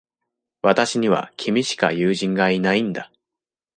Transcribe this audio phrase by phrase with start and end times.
[0.63, 3.11] 私には、君しか友人がいないんだ。